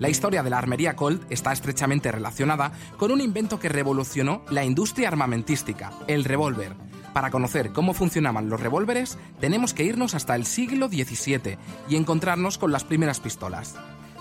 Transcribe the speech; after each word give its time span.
La 0.00 0.08
historia 0.08 0.42
de 0.42 0.48
la 0.48 0.56
armería 0.56 0.96
Colt 0.96 1.30
está 1.30 1.52
estrechamente 1.52 2.10
relacionada 2.10 2.72
con 2.96 3.12
un 3.12 3.20
invento 3.20 3.60
que 3.60 3.68
revolucionó 3.68 4.42
la 4.48 4.64
industria 4.64 5.08
armamentística, 5.08 5.92
el 6.06 6.24
revólver. 6.24 6.72
Para 7.12 7.30
conocer 7.30 7.70
cómo 7.72 7.92
funcionaban 7.92 8.48
los 8.48 8.60
revólveres, 8.60 9.18
tenemos 9.40 9.74
que 9.74 9.84
irnos 9.84 10.14
hasta 10.14 10.36
el 10.36 10.46
siglo 10.46 10.88
XVII 10.88 11.58
y 11.90 11.96
encontrarnos 11.96 12.56
con 12.56 12.72
las 12.72 12.84
primeras 12.84 13.20
pistolas. 13.20 13.74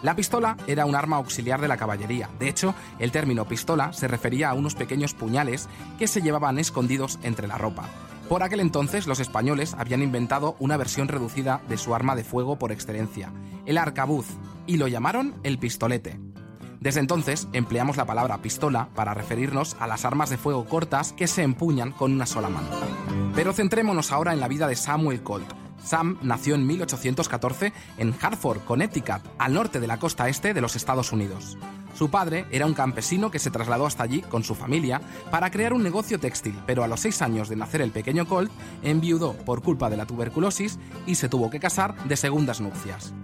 La 0.03 0.17
pistola 0.17 0.57
era 0.67 0.85
un 0.85 0.95
arma 0.95 1.15
auxiliar 1.15 1.61
de 1.61 1.69
la 1.69 1.77
caballería. 1.77 2.29
De 2.39 2.49
hecho, 2.49 2.75
el 2.99 3.13
término 3.13 3.47
pistola 3.47 3.93
se 3.93 4.09
refería 4.09 4.49
a 4.49 4.55
unos 4.55 4.75
pequeños 4.75 5.13
puñales 5.13 5.69
que 5.97 6.07
se 6.07 6.21
llevaban 6.21 6.59
escondidos 6.59 7.19
entre 7.23 7.47
la 7.47 7.57
ropa. 7.57 7.85
Por 8.27 8.43
aquel 8.43 8.59
entonces 8.59 9.07
los 9.07 9.21
españoles 9.21 9.75
habían 9.77 10.03
inventado 10.03 10.57
una 10.59 10.75
versión 10.75 11.07
reducida 11.07 11.61
de 11.69 11.77
su 11.77 11.95
arma 11.95 12.17
de 12.17 12.25
fuego 12.25 12.59
por 12.59 12.73
excelencia, 12.73 13.31
el 13.65 13.77
arcabuz, 13.77 14.27
y 14.69 14.77
lo 14.77 14.87
llamaron 14.87 15.33
el 15.41 15.57
pistolete. 15.57 16.19
Desde 16.79 16.99
entonces 16.99 17.47
empleamos 17.53 17.97
la 17.97 18.05
palabra 18.05 18.37
pistola 18.43 18.89
para 18.93 19.15
referirnos 19.15 19.75
a 19.79 19.87
las 19.87 20.05
armas 20.05 20.29
de 20.29 20.37
fuego 20.37 20.65
cortas 20.65 21.11
que 21.11 21.25
se 21.25 21.41
empuñan 21.41 21.91
con 21.91 22.13
una 22.13 22.27
sola 22.27 22.49
mano. 22.49 22.69
Pero 23.33 23.51
centrémonos 23.51 24.11
ahora 24.11 24.31
en 24.31 24.39
la 24.39 24.47
vida 24.47 24.67
de 24.67 24.75
Samuel 24.75 25.23
Colt. 25.23 25.51
Sam 25.83 26.19
nació 26.21 26.53
en 26.53 26.67
1814 26.67 27.73
en 27.97 28.13
Hartford, 28.21 28.59
Connecticut, 28.59 29.23
al 29.39 29.55
norte 29.55 29.79
de 29.79 29.87
la 29.87 29.97
costa 29.97 30.29
este 30.29 30.53
de 30.53 30.61
los 30.61 30.75
Estados 30.75 31.11
Unidos. 31.11 31.57
Su 31.95 32.11
padre 32.11 32.45
era 32.51 32.67
un 32.67 32.75
campesino 32.75 33.31
que 33.31 33.39
se 33.39 33.49
trasladó 33.49 33.87
hasta 33.87 34.03
allí 34.03 34.21
con 34.21 34.43
su 34.43 34.53
familia 34.53 35.01
para 35.31 35.49
crear 35.49 35.73
un 35.73 35.81
negocio 35.81 36.19
textil, 36.19 36.59
pero 36.67 36.83
a 36.83 36.87
los 36.87 36.99
seis 36.99 37.23
años 37.23 37.49
de 37.49 37.55
nacer 37.55 37.81
el 37.81 37.89
pequeño 37.89 38.27
Colt 38.27 38.51
enviudó 38.83 39.33
por 39.33 39.63
culpa 39.63 39.89
de 39.89 39.97
la 39.97 40.05
tuberculosis 40.05 40.77
y 41.07 41.15
se 41.15 41.27
tuvo 41.27 41.49
que 41.49 41.59
casar 41.59 41.95
de 42.03 42.15
segundas 42.15 42.61
nupcias. 42.61 43.15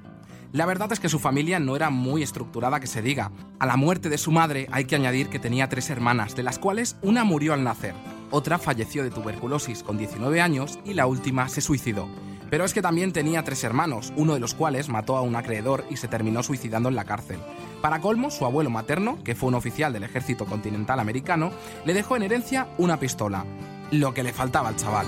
La 0.56 0.66
verdad 0.66 0.90
es 0.94 1.02
que 1.02 1.10
su 1.10 1.20
familia 1.20 1.60
no 1.60 1.76
era 1.76 1.90
muy 1.90 2.24
estructurada 2.24 2.80
que 2.80 2.88
se 2.88 3.02
diga. 3.02 3.30
A 3.60 3.66
la 3.66 3.76
muerte 3.76 4.08
de 4.08 4.18
su 4.18 4.32
madre 4.32 4.70
hay 4.72 4.86
que 4.86 4.96
añadir 4.96 5.28
que 5.28 5.38
tenía 5.38 5.68
tres 5.68 5.90
hermanas, 5.90 6.34
de 6.34 6.44
las 6.44 6.60
cuales 6.60 6.96
una 7.02 7.26
murió 7.26 7.54
al 7.54 7.66
nacer, 7.66 7.94
otra 8.32 8.58
falleció 8.58 9.04
de 9.04 9.10
tuberculosis 9.10 9.84
con 9.84 9.98
19 9.98 10.40
años 10.40 10.80
y 10.86 10.94
la 10.94 11.08
última 11.08 11.50
se 11.50 11.60
suicidó. 11.60 12.08
Pero 12.50 12.64
es 12.64 12.74
que 12.74 12.82
también 12.82 13.12
tenía 13.12 13.44
tres 13.44 13.66
hermanos, 13.66 14.14
uno 14.16 14.34
de 14.34 14.40
los 14.40 14.54
cuales 14.54 14.88
mató 14.88 15.18
a 15.18 15.22
un 15.24 15.36
acreedor 15.36 15.84
y 15.90 15.98
se 15.98 16.08
terminó 16.08 16.42
suicidando 16.42 16.88
en 16.88 16.96
la 16.96 17.04
cárcel. 17.04 17.42
Para 17.82 18.00
colmo, 18.00 18.32
su 18.32 18.46
abuelo 18.46 18.70
materno, 18.70 19.22
que 19.26 19.36
fue 19.36 19.50
un 19.50 19.56
oficial 19.56 19.92
del 19.92 20.06
ejército 20.06 20.46
continental 20.46 21.02
americano, 21.02 21.52
le 21.84 21.94
dejó 21.94 22.16
en 22.16 22.24
herencia 22.24 22.70
una 22.78 22.98
pistola, 22.98 23.44
lo 23.92 24.14
que 24.14 24.24
le 24.24 24.32
faltaba 24.32 24.70
al 24.70 24.78
chaval. 24.78 25.08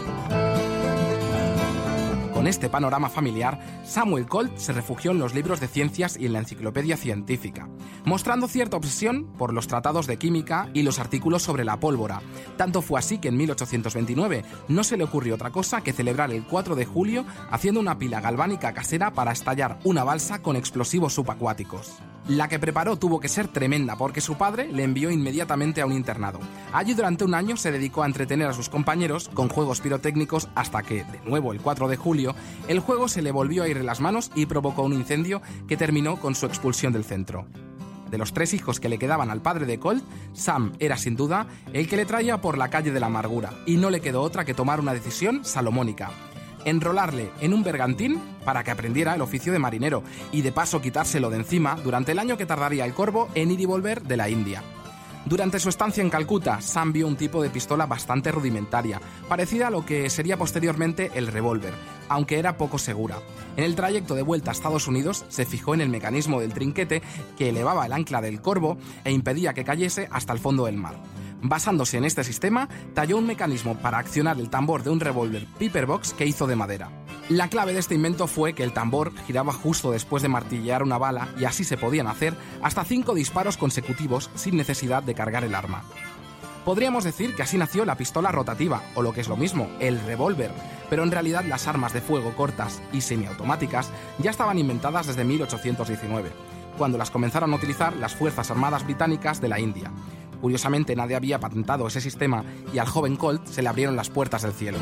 Con 2.48 2.52
este 2.52 2.70
panorama 2.70 3.10
familiar, 3.10 3.60
Samuel 3.84 4.26
Colt 4.26 4.56
se 4.56 4.72
refugió 4.72 5.12
en 5.12 5.20
los 5.20 5.36
libros 5.36 5.60
de 5.60 5.68
ciencias 5.68 6.16
y 6.18 6.28
en 6.28 6.32
la 6.32 6.40
enciclopedia 6.40 6.96
científica, 6.96 7.68
mostrando 8.06 8.48
cierta 8.48 8.78
obsesión 8.78 9.26
por 9.34 9.54
los 9.54 9.68
tratados 9.68 10.08
de 10.08 10.16
química 10.16 10.70
y 10.74 10.84
los 10.84 10.98
artículos 10.98 11.44
sobre 11.44 11.66
la 11.66 11.82
pólvora. 11.82 12.22
Tanto 12.56 12.82
fue 12.82 13.00
así 13.00 13.18
que 13.18 13.28
en 13.28 13.36
1829 13.36 14.46
no 14.70 14.86
se 14.86 14.96
le 14.96 15.04
ocurrió 15.04 15.36
otra 15.36 15.52
cosa 15.52 15.82
que 15.82 15.92
celebrar 15.92 16.32
el 16.32 16.46
4 16.46 16.78
de 16.78 16.86
julio 16.86 17.26
haciendo 17.52 17.82
una 17.82 17.98
pila 17.98 18.22
galvánica 18.22 18.74
casera 18.74 19.12
para 19.12 19.34
estallar 19.34 19.80
una 19.84 20.06
balsa 20.06 20.42
con 20.42 20.56
explosivos 20.56 21.16
subacuáticos. 21.16 21.98
La 22.28 22.50
que 22.50 22.60
preparó 22.60 22.98
tuvo 22.98 23.22
que 23.22 23.30
ser 23.30 23.48
tremenda 23.48 23.96
porque 23.96 24.20
su 24.20 24.36
padre 24.36 24.70
le 24.70 24.84
envió 24.84 25.10
inmediatamente 25.10 25.80
a 25.80 25.86
un 25.86 25.94
internado. 25.94 26.40
Allí 26.74 26.94
durante 26.94 27.24
un 27.24 27.34
año 27.34 27.56
se 27.56 27.72
dedicó 27.72 28.04
a 28.04 28.06
entretener 28.06 28.48
a 28.48 28.54
sus 28.54 28.68
compañeros 28.68 29.30
con 29.34 29.48
juegos 29.48 29.80
pirotécnicos 29.80 30.50
hasta 30.54 30.84
que, 30.84 31.06
de 31.06 31.22
nuevo 31.26 31.54
el 31.54 31.62
4 31.62 31.88
de 31.88 31.96
julio, 31.96 32.36
el 32.68 32.80
juego 32.80 33.08
se 33.08 33.22
le 33.22 33.32
volvió 33.32 33.64
a 33.64 33.70
ir 33.70 33.78
de 33.78 33.86
las 33.86 34.02
manos 34.02 34.30
y 34.36 34.46
provocó 34.46 34.84
un 34.84 34.92
incendio 34.92 35.42
que 35.70 35.78
terminó 35.78 36.20
con 36.20 36.36
su 36.36 36.46
expulsión 36.46 36.92
del 36.92 37.06
centro. 37.06 37.48
De 38.12 38.18
los 38.18 38.34
tres 38.34 38.54
hijos 38.54 38.82
que 38.82 38.90
le 38.90 39.00
quedaban 39.00 39.32
al 39.32 39.42
padre 39.42 39.66
de 39.66 39.80
Colt, 39.80 40.04
Sam 40.34 40.74
era 40.80 40.98
sin 40.98 41.16
duda 41.16 41.48
el 41.72 41.88
que 41.88 41.98
le 41.98 42.06
traía 42.06 42.42
por 42.42 42.58
la 42.58 42.70
calle 42.70 42.92
de 42.92 43.00
la 43.00 43.08
amargura, 43.08 43.54
y 43.66 43.78
no 43.78 43.90
le 43.90 44.02
quedó 44.02 44.22
otra 44.22 44.44
que 44.44 44.54
tomar 44.54 44.82
una 44.82 44.94
decisión 44.94 45.46
salomónica 45.46 46.12
enrolarle 46.70 47.32
en 47.40 47.54
un 47.54 47.64
bergantín 47.64 48.22
para 48.44 48.64
que 48.64 48.72
aprendiera 48.72 49.16
el 49.16 49.22
oficio 49.22 49.54
de 49.54 49.60
marinero 49.60 50.04
y 50.32 50.42
de 50.42 50.52
paso 50.52 50.82
quitárselo 50.82 51.30
de 51.30 51.38
encima 51.38 51.78
durante 51.84 52.12
el 52.12 52.20
año 52.20 52.38
que 52.38 52.46
tardaría 52.46 52.86
el 52.86 52.94
corvo 52.94 53.30
en 53.36 53.52
ir 53.52 53.62
y 53.62 53.66
volver 53.66 54.04
de 54.04 54.18
la 54.18 54.30
India. 54.30 54.62
Durante 55.28 55.60
su 55.60 55.68
estancia 55.68 56.02
en 56.02 56.10
Calcuta, 56.10 56.62
Sam 56.62 56.94
vio 56.94 57.06
un 57.06 57.18
tipo 57.18 57.44
de 57.44 57.50
pistola 57.50 57.86
bastante 57.86 58.32
rudimentaria, 58.32 59.02
parecida 59.28 59.68
a 59.68 59.70
lo 59.70 59.86
que 59.86 60.10
sería 60.10 60.38
posteriormente 60.38 61.12
el 61.16 61.28
revólver, 61.28 61.74
aunque 62.08 62.40
era 62.40 62.56
poco 62.56 62.78
segura. 62.78 63.18
En 63.58 63.66
el 63.66 63.76
trayecto 63.76 64.16
de 64.16 64.22
vuelta 64.22 64.52
a 64.52 64.54
Estados 64.54 64.88
Unidos 64.88 65.26
se 65.28 65.46
fijó 65.46 65.74
en 65.74 65.82
el 65.82 65.90
mecanismo 65.90 66.40
del 66.40 66.54
trinquete 66.54 67.02
que 67.38 67.50
elevaba 67.50 67.86
el 67.86 67.92
ancla 67.92 68.22
del 68.22 68.42
corvo 68.42 68.78
e 69.04 69.12
impedía 69.12 69.54
que 69.54 69.66
cayese 69.66 70.08
hasta 70.12 70.32
el 70.32 70.40
fondo 70.40 70.66
del 70.66 70.78
mar. 70.78 70.96
Basándose 71.42 71.98
en 71.98 72.06
este 72.06 72.24
sistema, 72.24 72.68
talló 72.94 73.18
un 73.18 73.28
mecanismo 73.28 73.78
para 73.78 74.00
accionar 74.00 74.40
el 74.40 74.50
tambor 74.50 74.84
de 74.84 74.90
un 74.90 75.00
revólver 75.00 75.46
Piperbox 75.60 76.14
que 76.14 76.26
hizo 76.26 76.48
de 76.48 76.56
madera. 76.56 76.90
La 77.30 77.50
clave 77.50 77.74
de 77.74 77.80
este 77.80 77.96
invento 77.96 78.28
fue 78.28 78.54
que 78.54 78.64
el 78.64 78.74
tambor 78.74 79.12
giraba 79.26 79.54
justo 79.54 79.92
después 79.92 80.24
de 80.24 80.30
martillear 80.30 80.82
una 80.82 80.98
bala 80.98 81.28
y 81.38 81.46
así 81.46 81.64
se 81.64 81.78
podían 81.78 82.08
hacer 82.08 82.34
hasta 82.64 82.86
cinco 82.86 83.14
disparos 83.14 83.58
consecutivos 83.58 84.30
sin 84.36 84.56
necesidad 84.56 85.04
de 85.04 85.14
cargar 85.14 85.44
el 85.44 85.54
arma. 85.54 85.84
Podríamos 86.68 87.04
decir 87.04 87.34
que 87.36 87.44
así 87.44 87.58
nació 87.58 87.86
la 87.86 87.96
pistola 87.96 88.30
rotativa, 88.30 88.82
o 88.96 89.02
lo 89.02 89.14
que 89.14 89.22
es 89.22 89.30
lo 89.30 89.38
mismo, 89.38 89.70
el 89.80 90.02
revólver, 90.02 90.52
pero 90.90 91.04
en 91.04 91.12
realidad 91.12 91.46
las 91.46 91.66
armas 91.68 91.94
de 91.94 92.02
fuego 92.02 92.36
cortas 92.36 92.82
y 92.92 93.02
semiautomáticas 93.02 93.90
ya 94.20 94.32
estaban 94.32 94.58
inventadas 94.58 95.08
desde 95.08 95.24
1819, 95.24 96.30
cuando 96.78 96.98
las 96.98 97.10
comenzaron 97.10 97.54
a 97.54 97.56
utilizar 97.56 97.96
las 97.96 98.16
Fuerzas 98.16 98.52
Armadas 98.52 98.84
Británicas 98.84 99.40
de 99.40 99.48
la 99.48 99.62
India. 99.62 99.94
Curiosamente 100.42 100.96
nadie 100.96 101.16
había 101.16 101.40
patentado 101.40 101.88
ese 101.88 102.02
sistema 102.02 102.44
y 102.74 102.80
al 102.80 102.88
joven 102.88 103.16
Colt 103.16 103.46
se 103.48 103.62
le 103.62 103.70
abrieron 103.70 103.96
las 103.96 104.10
puertas 104.10 104.42
del 104.44 104.54
cielo. 104.54 104.78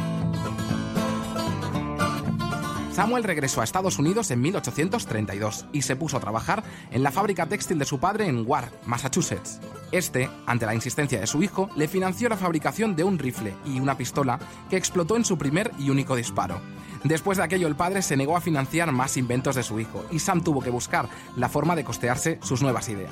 Samuel 2.96 3.26
regresó 3.26 3.60
a 3.60 3.66
Estados 3.66 4.00
Unidos 4.00 4.32
en 4.32 4.40
1832 4.40 5.66
y 5.74 5.82
se 5.82 5.98
puso 5.98 6.16
a 6.16 6.22
trabajar 6.22 6.64
en 6.92 7.04
la 7.04 7.12
fábrica 7.12 7.46
textil 7.46 7.78
de 7.78 7.84
su 7.84 8.00
padre 8.00 8.26
en 8.26 8.48
Ward, 8.48 8.70
Massachusetts. 8.86 9.60
Este, 9.92 10.30
ante 10.46 10.66
la 10.66 10.74
insistencia 10.74 11.20
de 11.20 11.28
su 11.28 11.44
hijo, 11.44 11.70
le 11.76 11.90
financió 11.90 12.30
la 12.30 12.38
fabricación 12.38 12.96
de 12.96 13.04
un 13.04 13.20
rifle 13.20 13.54
y 13.66 13.82
una 13.82 13.98
pistola 13.98 14.40
que 14.70 14.78
explotó 14.78 15.18
en 15.18 15.26
su 15.26 15.38
primer 15.38 15.72
y 15.78 15.90
único 15.90 16.16
disparo. 16.16 16.62
Después 17.04 17.38
de 17.38 17.44
aquello, 17.44 17.68
el 17.68 17.76
padre 17.76 18.02
se 18.02 18.16
negó 18.16 18.38
a 18.38 18.42
financiar 18.42 18.94
más 18.94 19.18
inventos 19.18 19.56
de 19.58 19.64
su 19.64 19.78
hijo 19.78 20.06
y 20.10 20.20
Sam 20.20 20.42
tuvo 20.42 20.62
que 20.62 20.70
buscar 20.70 21.10
la 21.36 21.50
forma 21.50 21.76
de 21.76 21.84
costearse 21.84 22.40
sus 22.42 22.62
nuevas 22.62 22.88
ideas 22.88 23.12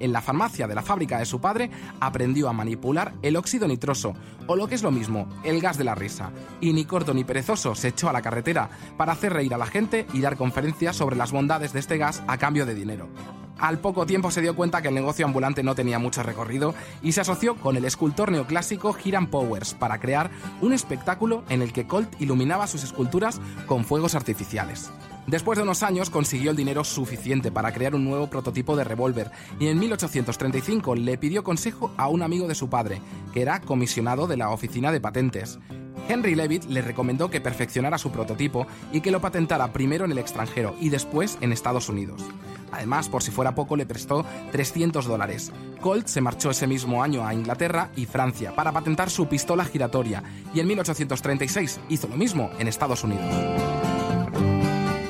en 0.00 0.12
la 0.12 0.20
farmacia 0.20 0.66
de 0.66 0.74
la 0.74 0.82
fábrica 0.82 1.18
de 1.18 1.26
su 1.26 1.40
padre, 1.40 1.70
aprendió 2.00 2.48
a 2.48 2.52
manipular 2.52 3.14
el 3.22 3.36
óxido 3.36 3.68
nitroso, 3.68 4.14
o 4.46 4.56
lo 4.56 4.66
que 4.66 4.74
es 4.74 4.82
lo 4.82 4.90
mismo, 4.90 5.28
el 5.44 5.60
gas 5.60 5.78
de 5.78 5.84
la 5.84 5.94
risa. 5.94 6.30
Y 6.60 6.72
ni 6.72 6.84
corto 6.84 7.14
ni 7.14 7.24
perezoso 7.24 7.74
se 7.74 7.88
echó 7.88 8.08
a 8.08 8.12
la 8.12 8.22
carretera 8.22 8.70
para 8.96 9.12
hacer 9.12 9.32
reír 9.32 9.54
a 9.54 9.58
la 9.58 9.66
gente 9.66 10.06
y 10.12 10.20
dar 10.20 10.36
conferencias 10.36 10.96
sobre 10.96 11.16
las 11.16 11.32
bondades 11.32 11.72
de 11.72 11.80
este 11.80 11.98
gas 11.98 12.22
a 12.26 12.38
cambio 12.38 12.66
de 12.66 12.74
dinero. 12.74 13.08
Al 13.60 13.78
poco 13.78 14.06
tiempo 14.06 14.30
se 14.30 14.40
dio 14.40 14.56
cuenta 14.56 14.80
que 14.80 14.88
el 14.88 14.94
negocio 14.94 15.26
ambulante 15.26 15.62
no 15.62 15.74
tenía 15.74 15.98
mucho 15.98 16.22
recorrido 16.22 16.74
y 17.02 17.12
se 17.12 17.20
asoció 17.20 17.56
con 17.56 17.76
el 17.76 17.84
escultor 17.84 18.32
neoclásico 18.32 18.96
Hiram 19.04 19.26
Powers 19.26 19.74
para 19.74 20.00
crear 20.00 20.30
un 20.62 20.72
espectáculo 20.72 21.44
en 21.50 21.60
el 21.60 21.74
que 21.74 21.86
Colt 21.86 22.18
iluminaba 22.20 22.66
sus 22.66 22.84
esculturas 22.84 23.38
con 23.66 23.84
fuegos 23.84 24.14
artificiales. 24.14 24.90
Después 25.26 25.56
de 25.56 25.62
unos 25.62 25.82
años 25.82 26.10
consiguió 26.10 26.50
el 26.50 26.56
dinero 26.56 26.82
suficiente 26.82 27.52
para 27.52 27.72
crear 27.72 27.94
un 27.94 28.04
nuevo 28.04 28.28
prototipo 28.28 28.76
de 28.76 28.84
revólver 28.84 29.30
y 29.58 29.68
en 29.68 29.78
1835 29.78 30.94
le 30.94 31.18
pidió 31.18 31.44
consejo 31.44 31.92
a 31.96 32.08
un 32.08 32.22
amigo 32.22 32.48
de 32.48 32.54
su 32.54 32.68
padre, 32.68 33.00
que 33.32 33.42
era 33.42 33.60
comisionado 33.60 34.26
de 34.26 34.36
la 34.36 34.50
oficina 34.50 34.90
de 34.90 35.00
patentes. 35.00 35.58
Henry 36.08 36.34
Levitt 36.34 36.64
le 36.64 36.82
recomendó 36.82 37.30
que 37.30 37.40
perfeccionara 37.40 37.98
su 37.98 38.10
prototipo 38.10 38.66
y 38.92 39.00
que 39.00 39.12
lo 39.12 39.20
patentara 39.20 39.72
primero 39.72 40.04
en 40.04 40.12
el 40.12 40.18
extranjero 40.18 40.74
y 40.80 40.88
después 40.88 41.38
en 41.40 41.52
Estados 41.52 41.88
Unidos. 41.88 42.24
Además, 42.72 43.08
por 43.08 43.22
si 43.22 43.30
fuera 43.30 43.54
poco, 43.54 43.76
le 43.76 43.86
prestó 43.86 44.24
300 44.52 45.06
dólares. 45.06 45.52
Colt 45.80 46.06
se 46.06 46.20
marchó 46.20 46.50
ese 46.50 46.66
mismo 46.66 47.02
año 47.02 47.26
a 47.26 47.34
Inglaterra 47.34 47.90
y 47.96 48.06
Francia 48.06 48.54
para 48.54 48.72
patentar 48.72 49.10
su 49.10 49.26
pistola 49.26 49.64
giratoria 49.64 50.22
y 50.52 50.60
en 50.60 50.66
1836 50.68 51.80
hizo 51.88 52.08
lo 52.08 52.16
mismo 52.16 52.50
en 52.58 52.68
Estados 52.68 53.04
Unidos. 53.04 53.99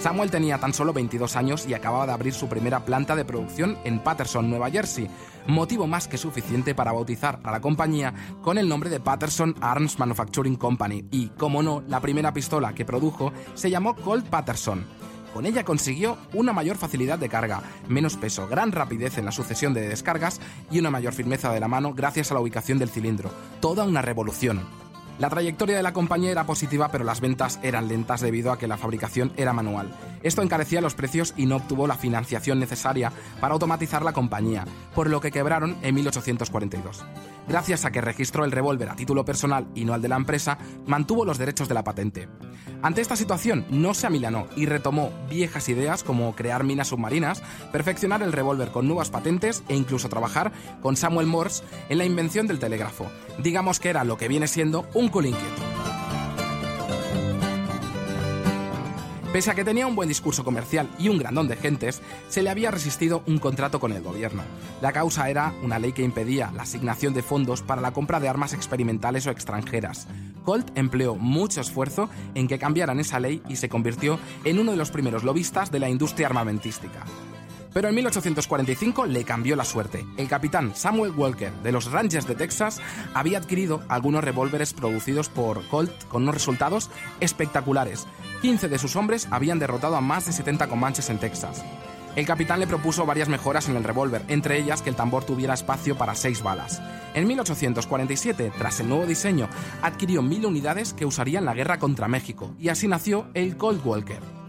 Samuel 0.00 0.31
tenía 0.31 0.56
tan 0.56 0.73
solo 0.73 0.94
22 0.94 1.37
años 1.37 1.67
y 1.69 1.75
acababa 1.75 2.06
de 2.06 2.12
abrir 2.12 2.32
su 2.32 2.49
primera 2.49 2.87
planta 2.87 3.14
de 3.14 3.26
producción 3.26 3.76
en 3.85 3.99
Patterson, 3.99 4.49
Nueva 4.49 4.70
Jersey, 4.70 5.11
motivo 5.47 5.87
más 5.87 6.08
que 6.08 6.17
suficiente 6.17 6.75
para 6.75 6.93
bautizar 6.93 7.38
a 7.44 7.50
la 7.50 7.61
compañía 7.61 8.14
con 8.41 8.56
el 8.56 8.67
nombre 8.67 8.88
de 8.88 8.99
Patterson 8.99 9.55
Arms 9.61 9.99
Manufacturing 9.99 10.56
Company 10.56 11.05
y, 11.11 11.29
como 11.29 11.62
no, 11.62 11.82
la 11.87 12.00
primera 12.00 12.32
pistola 12.32 12.73
que 12.73 12.87
produjo 12.87 13.31
se 13.52 13.69
llamó 13.69 13.94
Colt 13.94 14.26
Patterson. 14.26 14.87
Con 15.35 15.44
ella 15.44 15.64
consiguió 15.64 16.17
una 16.32 16.55
mayor 16.55 16.79
facilidad 16.79 17.19
de 17.19 17.29
carga, 17.29 17.62
menos 17.87 18.17
peso, 18.17 18.49
gran 18.49 18.73
rapidez 18.73 19.19
en 19.19 19.26
la 19.26 19.32
sucesión 19.32 19.75
de 19.75 19.87
descargas 19.87 20.41
y 20.70 20.79
una 20.79 20.91
mayor 20.91 21.12
firmeza 21.12 21.52
de 21.52 21.61
la 21.61 21.69
mano 21.69 21.93
gracias 21.93 22.31
a 22.31 22.35
la 22.35 22.41
ubicación 22.41 22.79
del 22.79 22.88
cilindro. 22.88 23.31
Toda 23.61 23.85
una 23.85 24.00
revolución. 24.00 24.62
La 25.20 25.28
trayectoria 25.28 25.76
de 25.76 25.82
la 25.82 25.93
compañía 25.93 26.31
era 26.31 26.46
positiva, 26.46 26.88
pero 26.90 27.05
las 27.05 27.20
ventas 27.20 27.61
eran 27.62 27.88
lentas 27.88 28.22
debido 28.22 28.52
a 28.52 28.58
que 28.58 28.67
la 28.67 28.78
fabricación 28.78 29.32
era 29.37 29.52
manual. 29.52 29.90
Esto 30.22 30.43
encarecía 30.43 30.81
los 30.81 30.94
precios 30.94 31.34
y 31.37 31.46
no 31.46 31.56
obtuvo 31.56 31.87
la 31.87 31.96
financiación 31.96 32.58
necesaria 32.58 33.12
para 33.40 33.55
automatizar 33.55 34.02
la 34.02 34.12
compañía, 34.12 34.64
por 34.94 35.08
lo 35.08 35.20
que 35.20 35.31
quebraron 35.31 35.76
en 35.82 35.94
1842. 35.94 37.05
Gracias 37.49 37.84
a 37.84 37.90
que 37.90 38.00
registró 38.00 38.44
el 38.44 38.52
revólver 38.52 38.90
a 38.90 38.96
título 38.96 39.25
personal 39.25 39.67
y 39.75 39.84
no 39.84 39.94
al 39.94 40.02
de 40.02 40.08
la 40.08 40.17
empresa, 40.17 40.58
mantuvo 40.87 41.25
los 41.25 41.38
derechos 41.38 41.69
de 41.69 41.75
la 41.75 41.84
patente. 41.84 42.28
Ante 42.82 43.00
esta 43.00 43.17
situación, 43.17 43.67
no 43.70 43.93
se 43.94 44.06
amilanó 44.06 44.46
y 44.56 44.67
retomó 44.67 45.11
viejas 45.28 45.69
ideas 45.69 46.02
como 46.02 46.34
crear 46.34 46.64
minas 46.64 46.88
submarinas, 46.88 47.43
perfeccionar 47.73 48.23
el 48.23 48.32
revólver 48.32 48.70
con 48.70 48.87
nuevas 48.87 49.11
patentes 49.11 49.62
e 49.69 49.76
incluso 49.76 50.08
trabajar 50.08 50.52
con 50.81 50.96
Samuel 50.96 51.26
Morse 51.26 51.64
en 51.88 51.99
la 51.99 52.05
invención 52.05 52.46
del 52.46 52.58
telégrafo. 52.58 53.11
Digamos 53.43 53.81
que 53.81 53.90
era 53.90 54.05
lo 54.05 54.16
que 54.16 54.28
viene 54.28 54.46
siendo 54.46 54.87
un 54.94 55.08
cool 55.08 55.26
inquieto. 55.26 55.79
Pese 59.32 59.48
a 59.48 59.54
que 59.54 59.64
tenía 59.64 59.86
un 59.86 59.94
buen 59.94 60.08
discurso 60.08 60.42
comercial 60.42 60.90
y 60.98 61.08
un 61.08 61.18
grandón 61.18 61.46
de 61.46 61.54
gentes, 61.54 62.02
se 62.28 62.42
le 62.42 62.50
había 62.50 62.72
resistido 62.72 63.22
un 63.28 63.38
contrato 63.38 63.78
con 63.78 63.92
el 63.92 64.02
gobierno. 64.02 64.42
La 64.82 64.90
causa 64.90 65.30
era 65.30 65.54
una 65.62 65.78
ley 65.78 65.92
que 65.92 66.02
impedía 66.02 66.50
la 66.56 66.64
asignación 66.64 67.14
de 67.14 67.22
fondos 67.22 67.62
para 67.62 67.80
la 67.80 67.92
compra 67.92 68.18
de 68.18 68.28
armas 68.28 68.54
experimentales 68.54 69.28
o 69.28 69.30
extranjeras. 69.30 70.08
Colt 70.44 70.76
empleó 70.76 71.14
mucho 71.14 71.60
esfuerzo 71.60 72.10
en 72.34 72.48
que 72.48 72.58
cambiaran 72.58 72.98
esa 72.98 73.20
ley 73.20 73.40
y 73.48 73.54
se 73.54 73.68
convirtió 73.68 74.18
en 74.42 74.58
uno 74.58 74.72
de 74.72 74.78
los 74.78 74.90
primeros 74.90 75.22
lobistas 75.22 75.70
de 75.70 75.78
la 75.78 75.88
industria 75.88 76.26
armamentística. 76.26 77.04
Pero 77.72 77.88
en 77.88 77.94
1845 77.94 79.06
le 79.06 79.25
cambió 79.25 79.56
la 79.56 79.64
suerte. 79.64 80.05
El 80.17 80.28
capitán 80.28 80.75
Samuel 80.75 81.12
Walker 81.12 81.52
de 81.62 81.72
los 81.72 81.90
Rangers 81.90 82.26
de 82.26 82.34
Texas 82.34 82.81
había 83.14 83.38
adquirido 83.38 83.82
algunos 83.88 84.25
revólveres 84.25 84.72
producidos 84.72 85.28
por 85.28 85.67
Colt 85.69 85.93
con 86.08 86.22
unos 86.22 86.34
resultados 86.34 86.90
espectaculares. 87.20 88.06
15 88.43 88.69
de 88.69 88.78
sus 88.78 88.96
hombres 88.96 89.28
habían 89.31 89.58
derrotado 89.58 89.96
a 89.96 90.00
más 90.00 90.26
de 90.26 90.32
70 90.32 90.69
comanches 90.69 91.11
en 91.11 91.19
Texas. 91.19 91.64
El 92.17 92.26
capitán 92.26 92.58
le 92.58 92.67
propuso 92.67 93.06
varias 93.06 93.28
mejoras 93.28 93.69
en 93.69 93.76
el 93.76 93.84
revólver, 93.84 94.23
entre 94.26 94.58
ellas 94.58 94.82
que 94.82 94.90
el 94.90 94.96
tambor 94.96 95.25
tuviera 95.25 95.55
espacio 95.55 95.96
para 95.96 96.16
seis 96.16 96.43
balas. 96.43 96.82
En 97.14 97.28
1847, 97.28 98.52
tras 98.58 98.81
el 98.81 98.88
nuevo 98.88 99.06
diseño, 99.06 99.49
adquirió 99.81 100.20
mil 100.20 100.44
unidades 100.44 100.93
que 100.93 101.06
usaría 101.06 101.38
en 101.38 101.44
la 101.44 101.55
guerra 101.55 101.78
contra 101.78 102.08
México, 102.08 102.52
y 102.58 102.69
así 102.69 102.88
nació 102.88 103.28
el 103.34 103.56
Colt 103.56 103.87
Walker. 103.87 104.39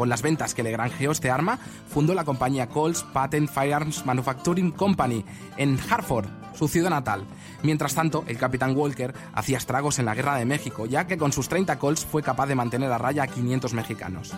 Con 0.00 0.08
las 0.08 0.22
ventas 0.22 0.54
que 0.54 0.62
le 0.62 0.70
granjeó 0.70 1.12
este 1.12 1.30
arma, 1.30 1.58
fundó 1.92 2.14
la 2.14 2.24
compañía 2.24 2.70
Colts 2.70 3.02
Patent 3.12 3.50
Firearms 3.50 4.06
Manufacturing 4.06 4.70
Company 4.70 5.26
en 5.58 5.78
Hartford, 5.78 6.24
su 6.54 6.68
ciudad 6.68 6.88
natal. 6.88 7.26
Mientras 7.62 7.94
tanto, 7.94 8.24
el 8.26 8.38
capitán 8.38 8.76
Walker 8.76 9.14
hacía 9.34 9.58
estragos 9.58 9.98
en 9.98 10.06
la 10.06 10.14
Guerra 10.14 10.36
de 10.36 10.44
México, 10.44 10.86
ya 10.86 11.06
que 11.06 11.18
con 11.18 11.32
sus 11.32 11.48
30 11.48 11.78
Colts 11.78 12.04
fue 12.04 12.22
capaz 12.22 12.46
de 12.46 12.54
mantener 12.54 12.90
a 12.90 12.98
raya 12.98 13.24
a 13.24 13.26
500 13.26 13.74
mexicanos. 13.74 14.32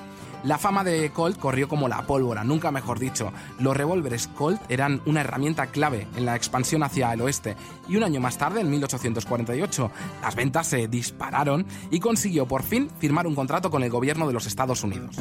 La 0.45 0.59
fama 0.59 0.83
de 0.83 1.11
Colt 1.11 1.39
corrió 1.39 1.69
como 1.69 1.87
la 1.87 2.03
pólvora, 2.03 2.43
nunca 2.43 2.73
mejor 2.73 2.99
dicho. 2.99 3.33
Los 3.61 3.77
revólveres 3.77 4.27
Colt 4.27 4.61
eran 4.69 5.01
una 5.07 5.21
herramienta 5.21 5.69
clave 5.69 6.09
en 6.17 6.27
la 6.27 6.35
expansión 6.35 6.83
hacia 6.83 7.13
el 7.13 7.21
oeste, 7.21 7.57
y 7.89 7.97
un 7.97 8.03
año 8.03 8.21
más 8.21 8.39
tarde, 8.39 8.61
en 8.61 8.71
1848, 8.71 9.91
las 10.21 10.35
ventas 10.35 10.67
se 10.67 10.89
dispararon 10.89 11.65
y 11.91 12.01
consiguió 12.01 12.47
por 12.47 12.65
fin 12.65 12.91
firmar 12.99 13.27
un 13.27 13.37
contrato 13.37 13.71
con 13.71 13.85
el 13.85 13.91
gobierno 13.91 14.27
de 14.27 14.33
los 14.33 14.47
Estados 14.47 14.83
Unidos. 14.83 15.17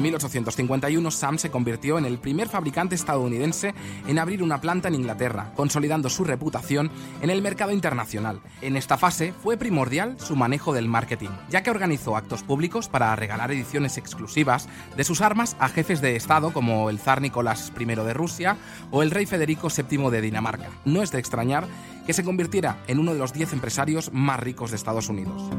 En 0.00 0.04
1851, 0.04 1.10
Sam 1.10 1.36
se 1.36 1.50
convirtió 1.50 1.98
en 1.98 2.06
el 2.06 2.18
primer 2.18 2.48
fabricante 2.48 2.94
estadounidense 2.94 3.74
en 4.06 4.18
abrir 4.18 4.42
una 4.42 4.58
planta 4.58 4.88
en 4.88 4.94
Inglaterra, 4.94 5.52
consolidando 5.54 6.08
su 6.08 6.24
reputación 6.24 6.90
en 7.20 7.28
el 7.28 7.42
mercado 7.42 7.70
internacional. 7.70 8.40
En 8.62 8.78
esta 8.78 8.96
fase 8.96 9.34
fue 9.42 9.58
primordial 9.58 10.16
su 10.18 10.36
manejo 10.36 10.72
del 10.72 10.88
marketing, 10.88 11.28
ya 11.50 11.62
que 11.62 11.70
organizó 11.70 12.16
actos 12.16 12.42
públicos 12.42 12.88
para 12.88 13.14
regalar 13.14 13.52
ediciones 13.52 13.98
exclusivas 13.98 14.70
de 14.96 15.04
sus 15.04 15.20
armas 15.20 15.54
a 15.58 15.68
jefes 15.68 16.00
de 16.00 16.16
Estado 16.16 16.54
como 16.54 16.88
el 16.88 16.98
zar 16.98 17.20
Nicolás 17.20 17.70
I 17.78 17.84
de 17.84 18.14
Rusia 18.14 18.56
o 18.90 19.02
el 19.02 19.10
rey 19.10 19.26
Federico 19.26 19.68
VII 19.68 20.08
de 20.08 20.22
Dinamarca. 20.22 20.70
No 20.86 21.02
es 21.02 21.12
de 21.12 21.18
extrañar 21.18 21.66
que 22.06 22.14
se 22.14 22.24
convirtiera 22.24 22.78
en 22.86 23.00
uno 23.00 23.12
de 23.12 23.18
los 23.18 23.34
10 23.34 23.52
empresarios 23.52 24.10
más 24.14 24.40
ricos 24.40 24.70
de 24.70 24.76
Estados 24.76 25.10
Unidos 25.10 25.50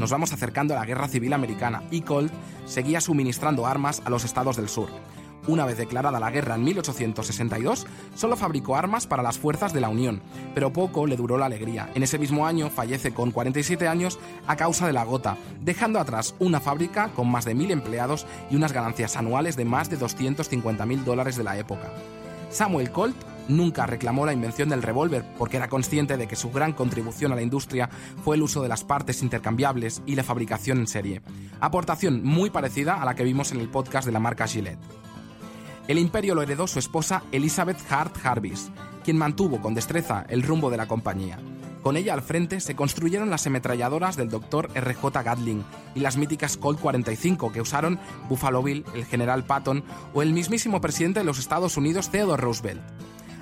nos 0.00 0.10
vamos 0.10 0.32
acercando 0.32 0.74
a 0.74 0.78
la 0.78 0.86
Guerra 0.86 1.08
Civil 1.08 1.34
Americana 1.34 1.82
y 1.90 2.00
Colt 2.00 2.32
seguía 2.64 3.00
suministrando 3.00 3.66
armas 3.66 4.00
a 4.04 4.10
los 4.10 4.24
estados 4.24 4.56
del 4.56 4.68
sur. 4.68 4.88
Una 5.46 5.64
vez 5.64 5.78
declarada 5.78 6.20
la 6.20 6.30
guerra 6.30 6.54
en 6.54 6.64
1862, 6.64 7.86
solo 8.14 8.36
fabricó 8.36 8.76
armas 8.76 9.06
para 9.06 9.22
las 9.22 9.38
fuerzas 9.38 9.72
de 9.72 9.80
la 9.80 9.88
Unión, 9.88 10.22
pero 10.54 10.72
poco 10.72 11.06
le 11.06 11.16
duró 11.16 11.38
la 11.38 11.46
alegría. 11.46 11.90
En 11.94 12.02
ese 12.02 12.18
mismo 12.18 12.46
año 12.46 12.70
fallece 12.70 13.12
con 13.12 13.30
47 13.30 13.88
años 13.88 14.18
a 14.46 14.56
causa 14.56 14.86
de 14.86 14.92
la 14.92 15.04
gota, 15.04 15.36
dejando 15.60 15.98
atrás 15.98 16.34
una 16.38 16.60
fábrica 16.60 17.08
con 17.14 17.30
más 17.30 17.44
de 17.44 17.54
mil 17.54 17.70
empleados 17.70 18.26
y 18.50 18.56
unas 18.56 18.72
ganancias 18.72 19.16
anuales 19.16 19.56
de 19.56 19.64
más 19.64 19.90
de 19.90 19.96
250 19.96 20.86
mil 20.86 21.04
dólares 21.04 21.36
de 21.36 21.44
la 21.44 21.58
época. 21.58 21.90
Samuel 22.50 22.90
Colt 22.90 23.16
nunca 23.50 23.86
reclamó 23.86 24.24
la 24.24 24.32
invención 24.32 24.68
del 24.68 24.82
revólver 24.82 25.24
porque 25.38 25.58
era 25.58 25.68
consciente 25.68 26.16
de 26.16 26.26
que 26.26 26.36
su 26.36 26.50
gran 26.50 26.72
contribución 26.72 27.32
a 27.32 27.36
la 27.36 27.42
industria 27.42 27.90
fue 28.24 28.36
el 28.36 28.42
uso 28.42 28.62
de 28.62 28.68
las 28.68 28.84
partes 28.84 29.22
intercambiables 29.22 30.02
y 30.06 30.14
la 30.14 30.24
fabricación 30.24 30.78
en 30.78 30.86
serie. 30.86 31.22
Aportación 31.60 32.22
muy 32.24 32.50
parecida 32.50 33.02
a 33.02 33.04
la 33.04 33.14
que 33.14 33.24
vimos 33.24 33.52
en 33.52 33.60
el 33.60 33.68
podcast 33.68 34.06
de 34.06 34.12
la 34.12 34.20
marca 34.20 34.46
Gillette. 34.46 34.78
El 35.88 35.98
imperio 35.98 36.34
lo 36.34 36.42
heredó 36.42 36.66
su 36.66 36.78
esposa 36.78 37.24
Elizabeth 37.32 37.80
Hart 37.90 38.16
Jarvis, 38.16 38.70
quien 39.04 39.18
mantuvo 39.18 39.60
con 39.60 39.74
destreza 39.74 40.24
el 40.28 40.42
rumbo 40.42 40.70
de 40.70 40.76
la 40.76 40.86
compañía. 40.86 41.38
Con 41.82 41.96
ella 41.96 42.12
al 42.12 42.22
frente 42.22 42.60
se 42.60 42.76
construyeron 42.76 43.30
las 43.30 43.46
ametralladoras 43.46 44.16
del 44.16 44.28
Dr. 44.28 44.68
R.J. 44.74 45.22
Gatling 45.22 45.64
y 45.94 46.00
las 46.00 46.18
míticas 46.18 46.58
Colt 46.58 46.78
45 46.78 47.52
que 47.52 47.62
usaron 47.62 47.98
Buffalo 48.28 48.62
Bill, 48.62 48.84
el 48.94 49.06
general 49.06 49.44
Patton 49.44 49.82
o 50.12 50.20
el 50.20 50.32
mismísimo 50.34 50.80
presidente 50.80 51.20
de 51.20 51.24
los 51.24 51.38
Estados 51.38 51.78
Unidos 51.78 52.10
Theodore 52.10 52.42
Roosevelt. 52.42 52.82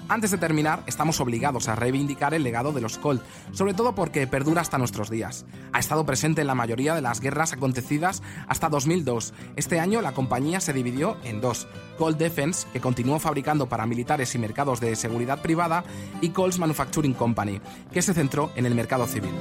Antes 0.09 0.31
de 0.31 0.39
terminar, 0.39 0.83
estamos 0.87 1.21
obligados 1.21 1.69
a 1.69 1.77
reivindicar 1.77 2.33
el 2.33 2.43
legado 2.43 2.73
de 2.73 2.81
los 2.81 2.97
Colt, 2.97 3.23
sobre 3.53 3.75
todo 3.75 3.95
porque 3.95 4.27
perdura 4.27 4.63
hasta 4.63 4.79
nuestros 4.79 5.11
días. 5.11 5.45
Ha 5.73 5.79
estado 5.79 6.07
presente 6.07 6.41
en 6.41 6.47
la 6.47 6.55
mayoría 6.55 6.95
de 6.95 7.03
las 7.03 7.21
guerras 7.21 7.53
acontecidas 7.53 8.23
hasta 8.47 8.71
2002. 8.71 9.35
Este 9.57 9.81
año 9.81 10.01
la 10.01 10.13
compañía 10.13 10.61
se 10.61 10.73
dividió 10.73 11.19
en 11.25 11.43
dos. 11.43 11.69
Colt 11.99 12.19
Defense, 12.19 12.67
que 12.73 12.81
continuó 12.81 13.19
fabricando 13.19 13.69
para 13.69 13.87
militares 13.87 14.35
y 14.35 14.39
mercados 14.39 14.81
de 14.81 14.97
seguridad 14.97 15.43
privada, 15.43 15.85
y 16.23 16.31
Colts 16.31 16.59
Manufacturing 16.59 17.13
Company, 17.13 17.61
que 17.93 18.01
se 18.01 18.15
centró 18.15 18.51
en 18.57 18.65
el 18.65 18.75
mercado 18.75 19.07
civil. 19.07 19.35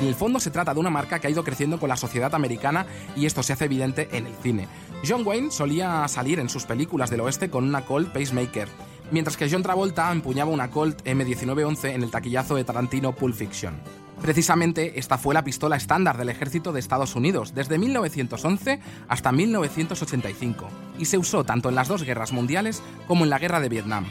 En 0.00 0.06
el 0.06 0.14
fondo 0.14 0.38
se 0.40 0.50
trata 0.50 0.74
de 0.74 0.80
una 0.80 0.90
marca 0.90 1.18
que 1.18 1.26
ha 1.26 1.30
ido 1.30 1.42
creciendo 1.42 1.80
con 1.80 1.88
la 1.88 1.96
sociedad 1.96 2.34
americana 2.34 2.86
y 3.16 3.24
esto 3.24 3.42
se 3.42 3.54
hace 3.54 3.64
evidente 3.64 4.08
en 4.12 4.26
el 4.26 4.34
cine. 4.42 4.68
John 5.06 5.26
Wayne 5.26 5.50
solía 5.50 6.06
salir 6.08 6.38
en 6.38 6.50
sus 6.50 6.64
películas 6.64 7.08
del 7.08 7.20
oeste 7.20 7.48
con 7.48 7.64
una 7.64 7.86
Colt 7.86 8.12
Pacemaker, 8.12 8.68
mientras 9.10 9.38
que 9.38 9.48
John 9.50 9.62
Travolta 9.62 10.12
empuñaba 10.12 10.50
una 10.50 10.70
Colt 10.70 11.02
M1911 11.04 11.94
en 11.94 12.02
el 12.02 12.10
taquillazo 12.10 12.56
de 12.56 12.64
Tarantino 12.64 13.14
Pulp 13.14 13.34
Fiction. 13.34 13.74
Precisamente 14.20 14.98
esta 14.98 15.18
fue 15.18 15.34
la 15.34 15.44
pistola 15.44 15.76
estándar 15.76 16.16
del 16.16 16.30
ejército 16.30 16.72
de 16.72 16.80
Estados 16.80 17.14
Unidos 17.14 17.54
desde 17.54 17.78
1911 17.78 18.80
hasta 19.08 19.32
1985 19.32 20.68
y 20.98 21.04
se 21.04 21.18
usó 21.18 21.44
tanto 21.44 21.68
en 21.68 21.74
las 21.74 21.88
dos 21.88 22.02
guerras 22.02 22.32
mundiales 22.32 22.82
como 23.06 23.24
en 23.24 23.30
la 23.30 23.38
guerra 23.38 23.60
de 23.60 23.68
Vietnam. 23.68 24.06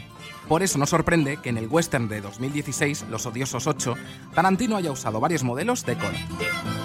Por 0.48 0.62
eso 0.62 0.78
no 0.78 0.86
sorprende 0.86 1.38
que 1.38 1.48
en 1.48 1.58
el 1.58 1.66
western 1.68 2.08
de 2.08 2.20
2016, 2.20 3.06
Los 3.10 3.26
Odiosos 3.26 3.66
8, 3.66 3.94
Tarantino 4.34 4.76
haya 4.76 4.92
usado 4.92 5.18
varios 5.18 5.42
modelos 5.42 5.84
de 5.84 5.96
Colt. 5.96 6.75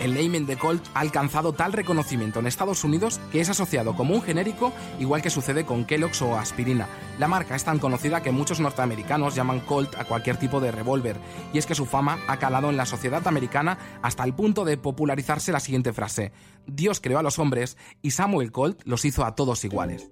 El 0.00 0.14
naming 0.14 0.46
de 0.46 0.56
Colt 0.56 0.82
ha 0.94 1.00
alcanzado 1.00 1.52
tal 1.52 1.74
reconocimiento 1.74 2.40
en 2.40 2.46
Estados 2.46 2.84
Unidos 2.84 3.20
que 3.30 3.42
es 3.42 3.50
asociado 3.50 3.94
como 3.94 4.14
un 4.14 4.22
genérico, 4.22 4.72
igual 4.98 5.20
que 5.20 5.28
sucede 5.28 5.66
con 5.66 5.84
Kellogg's 5.84 6.22
o 6.22 6.38
aspirina. 6.38 6.88
La 7.18 7.28
marca 7.28 7.54
es 7.54 7.64
tan 7.64 7.78
conocida 7.78 8.22
que 8.22 8.32
muchos 8.32 8.60
norteamericanos 8.60 9.34
llaman 9.34 9.60
Colt 9.60 9.94
a 9.96 10.06
cualquier 10.06 10.38
tipo 10.38 10.58
de 10.58 10.72
revólver, 10.72 11.18
y 11.52 11.58
es 11.58 11.66
que 11.66 11.74
su 11.74 11.84
fama 11.84 12.18
ha 12.28 12.38
calado 12.38 12.70
en 12.70 12.78
la 12.78 12.86
sociedad 12.86 13.26
americana 13.28 13.78
hasta 14.00 14.24
el 14.24 14.34
punto 14.34 14.64
de 14.64 14.78
popularizarse 14.78 15.52
la 15.52 15.60
siguiente 15.60 15.92
frase: 15.92 16.32
Dios 16.66 17.00
creó 17.00 17.18
a 17.18 17.22
los 17.22 17.38
hombres 17.38 17.76
y 18.00 18.12
Samuel 18.12 18.52
Colt 18.52 18.80
los 18.86 19.04
hizo 19.04 19.26
a 19.26 19.34
todos 19.34 19.64
iguales. 19.66 20.10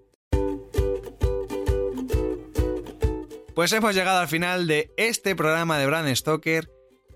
Pues 3.55 3.73
hemos 3.73 3.95
llegado 3.95 4.21
al 4.21 4.29
final 4.29 4.67
de 4.67 4.93
este 4.99 5.35
programa 5.35 5.79
de 5.79 5.87
Brand 5.87 6.15
Stoker 6.15 6.78